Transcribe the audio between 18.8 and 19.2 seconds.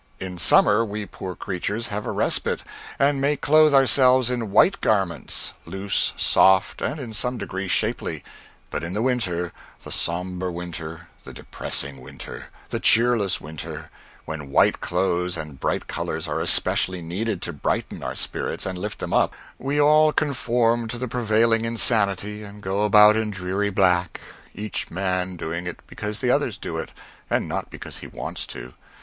them